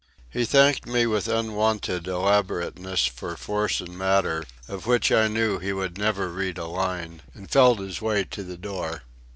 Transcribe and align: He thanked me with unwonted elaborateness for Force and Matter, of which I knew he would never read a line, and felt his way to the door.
He 0.31 0.45
thanked 0.45 0.87
me 0.87 1.05
with 1.05 1.27
unwonted 1.27 2.07
elaborateness 2.07 3.05
for 3.05 3.37
Force 3.37 3.81
and 3.81 3.95
Matter, 3.95 4.45
of 4.67 4.87
which 4.87 5.11
I 5.11 5.27
knew 5.27 5.59
he 5.59 5.73
would 5.73 5.95
never 5.99 6.29
read 6.29 6.57
a 6.57 6.65
line, 6.65 7.21
and 7.35 7.51
felt 7.51 7.77
his 7.77 8.01
way 8.01 8.23
to 8.23 8.41
the 8.43 8.57
door. 8.57 9.03